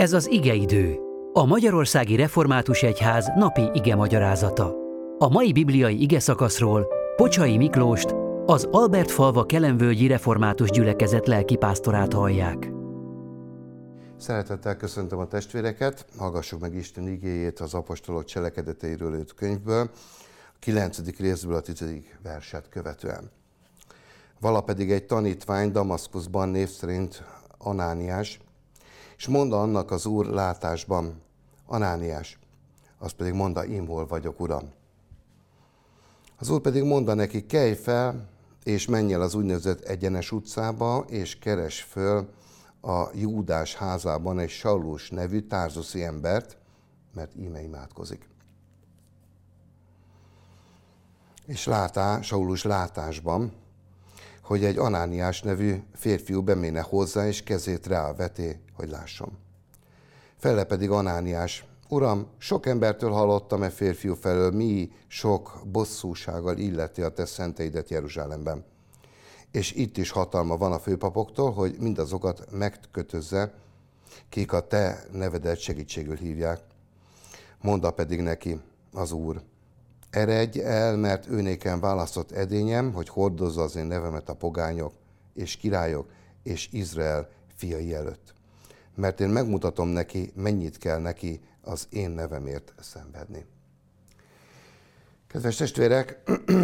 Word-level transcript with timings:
Ez 0.00 0.12
az 0.12 0.30
igeidő, 0.30 0.98
a 1.32 1.44
Magyarországi 1.44 2.16
Református 2.16 2.82
Egyház 2.82 3.26
napi 3.36 3.70
ige 3.72 3.94
magyarázata. 3.94 4.74
A 5.18 5.28
mai 5.28 5.52
bibliai 5.52 6.02
ige 6.02 6.20
szakaszról 6.20 6.86
Pocsai 7.16 7.56
Miklóst, 7.56 8.14
az 8.46 8.68
Albert 8.70 9.10
falva 9.10 9.46
Kelenvölgyi 9.46 10.06
Református 10.06 10.70
Gyülekezet 10.70 11.26
lelkipásztorát 11.26 12.12
hallják. 12.12 12.70
Szeretettel 14.16 14.76
köszöntöm 14.76 15.18
a 15.18 15.26
testvéreket, 15.26 16.06
hallgassuk 16.18 16.60
meg 16.60 16.74
Isten 16.74 17.08
igéjét 17.08 17.60
az 17.60 17.74
apostolok 17.74 18.24
cselekedeteiről 18.24 19.14
őt 19.14 19.34
könyvből, 19.34 19.90
a 20.46 20.56
9. 20.58 21.18
részből 21.18 21.54
a 21.54 21.60
10. 21.60 21.84
verset 22.22 22.68
követően. 22.68 23.30
Vala 24.40 24.60
pedig 24.60 24.90
egy 24.90 25.06
tanítvány 25.06 25.72
Damaszkuszban 25.72 26.48
név 26.48 26.68
szerint 26.68 27.24
Anániás, 27.58 28.40
és 29.20 29.26
mondta 29.26 29.60
annak 29.60 29.90
az 29.90 30.06
úr 30.06 30.26
látásban, 30.26 31.22
Anániás, 31.66 32.38
az 32.98 33.12
pedig 33.12 33.32
mondta, 33.32 33.64
én 33.64 33.86
hol 33.86 34.06
vagyok, 34.06 34.40
uram. 34.40 34.72
Az 36.38 36.50
úr 36.50 36.60
pedig 36.60 36.82
mondta 36.82 37.14
neki, 37.14 37.46
kelj 37.46 37.74
fel, 37.74 38.28
és 38.62 38.86
menj 38.86 39.12
el 39.12 39.20
az 39.20 39.34
úgynevezett 39.34 39.80
egyenes 39.80 40.32
utcába, 40.32 41.04
és 41.08 41.38
keres 41.38 41.82
föl 41.82 42.28
a 42.80 43.08
Júdás 43.14 43.74
házában 43.74 44.38
egy 44.38 44.50
Saulus 44.50 45.10
nevű 45.10 45.40
tárzuszi 45.40 46.02
embert, 46.02 46.56
mert 47.14 47.34
íme 47.36 47.62
imádkozik. 47.62 48.28
És 51.46 51.66
látá, 51.66 52.20
Saulus 52.20 52.62
látásban, 52.62 53.52
hogy 54.50 54.64
egy 54.64 54.78
Anániás 54.78 55.42
nevű 55.42 55.82
férfiú 55.94 56.42
beméne 56.42 56.80
hozzá, 56.80 57.26
és 57.26 57.42
kezét 57.42 57.86
ráveté, 57.86 58.60
hogy 58.74 58.88
lássam. 58.88 59.38
Fele 60.36 60.64
pedig 60.64 60.90
Anániás, 60.90 61.64
Uram, 61.88 62.26
sok 62.38 62.66
embertől 62.66 63.10
hallottam 63.10 63.62
e 63.62 63.70
férfiú 63.70 64.14
felől, 64.14 64.50
mi 64.50 64.90
sok 65.06 65.62
bosszúsággal 65.66 66.58
illeti 66.58 67.02
a 67.02 67.08
te 67.08 67.24
szenteidet 67.24 67.90
Jeruzsálemben. 67.90 68.64
És 69.50 69.72
itt 69.72 69.96
is 69.96 70.10
hatalma 70.10 70.56
van 70.56 70.72
a 70.72 70.78
főpapoktól, 70.78 71.52
hogy 71.52 71.76
mindazokat 71.78 72.46
megkötözze, 72.50 73.52
kik 74.28 74.52
a 74.52 74.66
te 74.66 75.04
nevedet 75.12 75.58
segítségül 75.58 76.16
hívják. 76.16 76.60
Monda 77.60 77.90
pedig 77.90 78.20
neki 78.20 78.60
az 78.92 79.12
Úr, 79.12 79.42
Eredj 80.10 80.60
el, 80.60 80.96
mert 80.96 81.26
őnéken 81.26 81.80
választott 81.80 82.32
edényem, 82.32 82.92
hogy 82.92 83.08
hordozza 83.08 83.62
az 83.62 83.76
én 83.76 83.86
nevemet 83.86 84.28
a 84.28 84.34
pogányok 84.34 84.92
és 85.34 85.56
királyok 85.56 86.10
és 86.42 86.68
Izrael 86.72 87.28
fiai 87.54 87.94
előtt. 87.94 88.34
Mert 88.94 89.20
én 89.20 89.28
megmutatom 89.28 89.88
neki, 89.88 90.32
mennyit 90.34 90.78
kell 90.78 90.98
neki 90.98 91.40
az 91.62 91.86
én 91.90 92.10
nevemért 92.10 92.74
szenvedni. 92.80 93.46
Kedves 95.26 95.56
testvérek, 95.56 96.18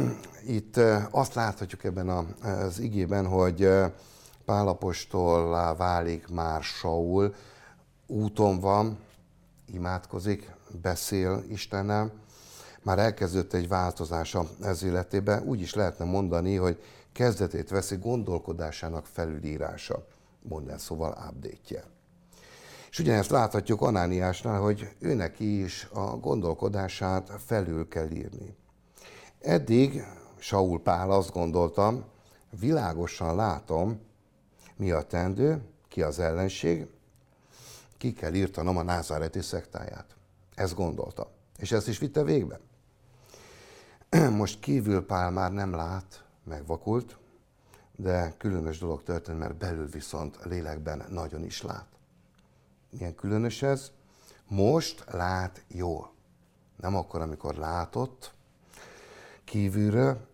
itt 0.46 0.76
azt 1.10 1.34
láthatjuk 1.34 1.84
ebben 1.84 2.08
az 2.08 2.78
igében, 2.78 3.26
hogy 3.26 3.68
Pálapostollá 4.44 5.74
válik 5.74 6.28
már 6.28 6.62
Saul, 6.62 7.34
úton 8.06 8.60
van, 8.60 8.98
imádkozik, 9.66 10.50
beszél 10.82 11.44
Istennel, 11.48 12.12
már 12.82 12.98
elkezdődött 12.98 13.52
egy 13.52 13.68
változása 13.68 14.48
ez 14.62 14.82
életében. 14.82 15.42
Úgy 15.42 15.60
is 15.60 15.74
lehetne 15.74 16.04
mondani, 16.04 16.54
hogy 16.54 16.82
kezdetét 17.12 17.70
veszi 17.70 17.96
gondolkodásának 17.96 19.06
felülírása, 19.06 20.06
mondja 20.42 20.78
szóval 20.78 21.10
update 21.10 21.84
És 22.90 22.98
ugyanezt 22.98 23.30
láthatjuk 23.30 23.82
Anániásnál, 23.82 24.60
hogy 24.60 24.94
őnek 24.98 25.40
is 25.40 25.88
a 25.92 26.16
gondolkodását 26.16 27.32
felül 27.46 27.88
kell 27.88 28.10
írni. 28.10 28.56
Eddig 29.40 30.04
Saul 30.38 30.80
Pál 30.82 31.10
azt 31.10 31.32
gondoltam, 31.32 32.04
világosan 32.60 33.36
látom, 33.36 34.00
mi 34.76 34.90
a 34.90 35.02
tendő, 35.02 35.62
ki 35.88 36.02
az 36.02 36.18
ellenség, 36.18 36.86
ki 37.96 38.12
kell 38.12 38.34
írtanom 38.34 38.76
a 38.76 38.82
názáreti 38.82 39.40
szektáját. 39.40 40.16
Ezt 40.54 40.74
gondolta. 40.74 41.30
És 41.58 41.72
ezt 41.72 41.88
is 41.88 41.98
vitte 41.98 42.22
végbe. 42.22 42.60
Most 44.30 44.60
kívül 44.60 45.06
Pál 45.06 45.30
már 45.30 45.52
nem 45.52 45.74
lát, 45.74 46.24
megvakult, 46.44 47.18
de 47.96 48.34
különös 48.38 48.78
dolog 48.78 49.02
történt, 49.02 49.38
mert 49.38 49.56
belül 49.56 49.88
viszont 49.88 50.38
lélekben 50.44 51.04
nagyon 51.08 51.44
is 51.44 51.62
lát. 51.62 51.86
Milyen 52.90 53.14
különös 53.14 53.62
ez? 53.62 53.90
Most 54.48 55.04
lát 55.10 55.64
jól. 55.68 56.12
Nem 56.76 56.96
akkor, 56.96 57.20
amikor 57.20 57.54
látott, 57.54 58.34
kívülről, 59.44 60.26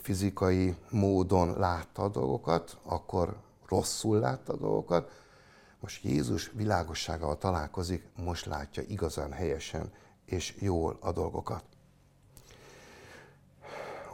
fizikai 0.00 0.76
módon 0.90 1.58
látta 1.58 2.02
a 2.02 2.08
dolgokat, 2.08 2.78
akkor 2.82 3.36
rosszul 3.68 4.18
látta 4.18 4.52
a 4.52 4.56
dolgokat. 4.56 5.10
Most 5.80 6.04
Jézus 6.04 6.50
világossággal 6.54 7.38
találkozik, 7.38 8.08
most 8.16 8.46
látja 8.46 8.82
igazán 8.82 9.32
helyesen 9.32 9.92
és 10.24 10.56
jól 10.58 10.96
a 11.00 11.12
dolgokat 11.12 11.64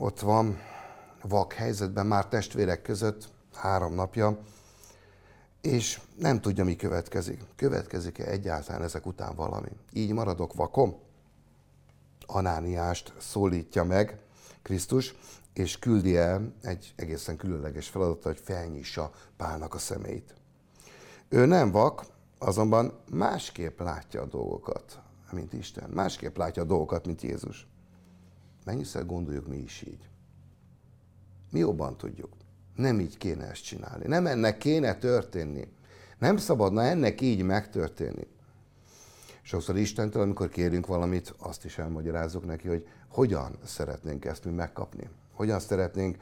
ott 0.00 0.20
van 0.20 0.58
vak 1.22 1.52
helyzetben 1.52 2.06
már 2.06 2.26
testvérek 2.26 2.82
között 2.82 3.28
három 3.54 3.94
napja, 3.94 4.38
és 5.60 6.00
nem 6.16 6.40
tudja, 6.40 6.64
mi 6.64 6.76
következik. 6.76 7.42
Következik-e 7.56 8.24
egyáltalán 8.24 8.82
ezek 8.82 9.06
után 9.06 9.34
valami? 9.34 9.68
Így 9.92 10.12
maradok 10.12 10.54
vakom? 10.54 10.96
Anániást 12.26 13.12
szólítja 13.18 13.84
meg 13.84 14.18
Krisztus, 14.62 15.14
és 15.52 15.78
küldi 15.78 16.16
el 16.16 16.52
egy 16.62 16.92
egészen 16.96 17.36
különleges 17.36 17.88
feladat, 17.88 18.22
hogy 18.22 18.40
felnyissa 18.44 19.10
Pálnak 19.36 19.74
a 19.74 19.78
szemét. 19.78 20.34
Ő 21.28 21.46
nem 21.46 21.70
vak, 21.70 22.04
azonban 22.38 22.98
másképp 23.10 23.80
látja 23.80 24.22
a 24.22 24.26
dolgokat, 24.26 25.00
mint 25.30 25.52
Isten. 25.52 25.90
Másképp 25.90 26.36
látja 26.36 26.62
a 26.62 26.66
dolgokat, 26.66 27.06
mint 27.06 27.22
Jézus. 27.22 27.66
Mennyiszer 28.68 29.06
gondoljuk 29.06 29.46
mi 29.46 29.56
is 29.56 29.82
így? 29.82 30.08
Mi 31.50 31.58
jobban 31.58 31.96
tudjuk. 31.96 32.32
Nem 32.74 33.00
így 33.00 33.16
kéne 33.16 33.44
ezt 33.44 33.64
csinálni. 33.64 34.06
Nem 34.06 34.26
ennek 34.26 34.58
kéne 34.58 34.94
történni. 34.94 35.68
Nem 36.18 36.36
szabadna 36.36 36.82
ennek 36.82 37.20
így 37.20 37.42
megtörténni. 37.42 38.26
Sokszor 39.42 39.76
Istentől, 39.76 40.22
amikor 40.22 40.48
kérünk 40.48 40.86
valamit, 40.86 41.34
azt 41.38 41.64
is 41.64 41.78
elmagyarázzuk 41.78 42.46
neki, 42.46 42.68
hogy 42.68 42.88
hogyan 43.08 43.58
szeretnénk 43.64 44.24
ezt 44.24 44.44
mi 44.44 44.50
megkapni. 44.50 45.08
Hogyan 45.32 45.60
szeretnénk 45.60 46.16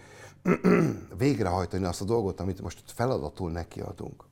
végrehajtani 1.18 1.84
azt 1.84 2.00
a 2.00 2.04
dolgot, 2.04 2.40
amit 2.40 2.60
most 2.60 2.82
feladatul 2.86 3.50
nekiadunk. 3.50 4.24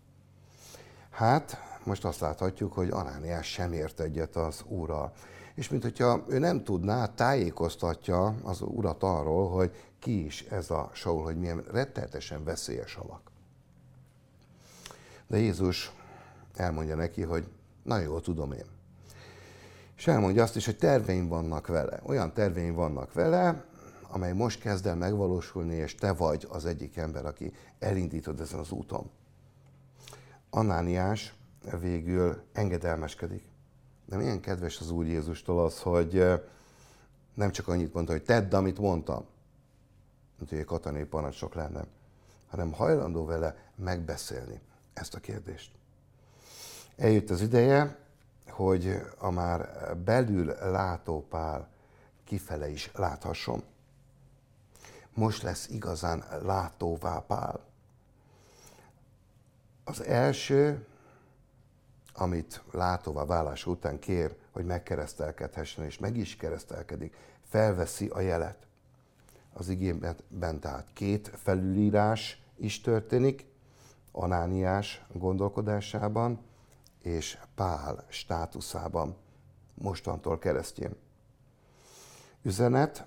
Hát, 1.11 1.57
most 1.85 2.05
azt 2.05 2.21
láthatjuk, 2.21 2.73
hogy 2.73 2.91
Anániás 2.91 3.53
sem 3.53 3.73
ért 3.73 4.01
egyet 4.01 4.37
az 4.37 4.63
úrral 4.67 5.13
és 5.55 5.69
mint 5.69 5.83
hogyha 5.83 6.25
ő 6.29 6.39
nem 6.39 6.65
tudná, 6.65 7.07
tájékoztatja 7.07 8.35
az 8.43 8.61
urat 8.61 9.03
arról, 9.03 9.51
hogy 9.51 9.75
ki 9.99 10.25
is 10.25 10.43
ez 10.43 10.71
a 10.71 10.91
Saul, 10.93 11.23
hogy 11.23 11.39
milyen 11.39 11.65
rettenetesen 11.71 12.45
veszélyes 12.45 12.97
alak. 12.97 13.31
De 15.27 15.39
Jézus 15.39 15.93
elmondja 16.57 16.95
neki, 16.95 17.23
hogy 17.23 17.49
nagyon 17.83 18.05
jól 18.05 18.21
tudom 18.21 18.53
én. 18.53 18.65
És 19.97 20.07
elmondja 20.07 20.43
azt 20.43 20.57
is, 20.57 20.65
hogy 20.65 20.77
terveim 20.77 21.29
vannak 21.29 21.67
vele. 21.67 22.01
Olyan 22.03 22.33
terveim 22.33 22.75
vannak 22.75 23.13
vele, 23.13 23.65
amely 24.09 24.33
most 24.33 24.61
kezd 24.61 24.87
el 24.87 24.97
megvalósulni, 24.97 25.75
és 25.75 25.95
te 25.95 26.13
vagy 26.13 26.47
az 26.51 26.67
egyik 26.67 26.97
ember, 26.97 27.27
aki 27.27 27.53
elindítod 27.79 28.41
ezen 28.41 28.59
az 28.59 28.71
úton. 28.71 29.11
Annániás 30.51 31.35
végül 31.81 32.43
engedelmeskedik. 32.53 33.54
De 34.05 34.17
milyen 34.17 34.41
kedves 34.41 34.81
az 34.81 34.91
Úr 34.91 35.07
Jézustól 35.07 35.65
az, 35.65 35.81
hogy 35.81 36.43
nem 37.35 37.51
csak 37.51 37.69
annyit 37.69 37.95
mondta, 37.95 38.13
hogy 38.13 38.23
tedd, 38.23 38.55
amit 38.55 38.79
mondtam, 38.79 39.25
mint 40.39 40.51
hogy 40.51 40.59
egy 40.59 40.65
katonai 40.65 41.05
parancsok 41.05 41.55
lenne, 41.55 41.85
hanem 42.49 42.73
hajlandó 42.73 43.25
vele 43.25 43.57
megbeszélni 43.75 44.61
ezt 44.93 45.15
a 45.15 45.21
kérdést. 45.21 45.71
Eljött 46.97 47.31
az 47.31 47.41
ideje, 47.41 47.99
hogy 48.49 49.01
a 49.19 49.31
már 49.31 49.91
belül 50.05 50.47
látó 50.47 51.27
pál 51.29 51.69
kifele 52.25 52.69
is 52.69 52.91
láthasson. 52.95 53.63
Most 55.15 55.43
lesz 55.43 55.69
igazán 55.69 56.25
látóvá 56.43 57.19
pál. 57.27 57.61
Az 59.85 60.03
első 60.03 60.87
amit 62.15 62.63
látova 62.71 63.25
vállás 63.27 63.67
után 63.67 63.99
kér, 63.99 64.37
hogy 64.51 64.65
megkeresztelkedhessen, 64.65 65.85
és 65.85 65.99
meg 65.99 66.17
is 66.17 66.37
keresztelkedik, 66.37 67.17
felveszi 67.43 68.09
a 68.09 68.21
jelet. 68.21 68.67
Az 69.53 69.69
igében 69.69 70.61
tehát 70.61 70.89
két 70.93 71.29
felülírás 71.29 72.43
is 72.57 72.81
történik, 72.81 73.47
Anániás 74.13 75.05
gondolkodásában 75.13 76.41
és 77.03 77.39
Pál 77.55 78.05
státuszában, 78.09 79.17
mostantól 79.75 80.39
keresztjén. 80.39 80.97
Üzenet, 82.43 83.07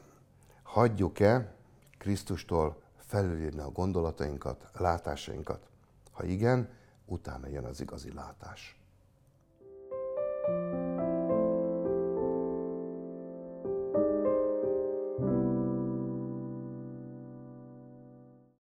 hagyjuk-e 0.64 1.56
Krisztustól 1.98 2.82
felülírni 2.98 3.60
a 3.60 3.72
gondolatainkat, 3.72 4.70
látásainkat? 4.74 5.68
Ha 6.12 6.24
igen, 6.24 6.70
utána 7.06 7.48
jön 7.48 7.66
az 7.66 7.82
igazi 7.82 8.14
látás. 8.14 8.80